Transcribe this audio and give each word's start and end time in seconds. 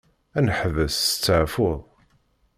Ad 0.37 0.43
neḥbes 0.45 0.95
testaɛfuḍ. 0.97 1.79